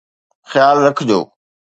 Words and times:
خيال 0.51 0.77
رکجو 0.85 1.19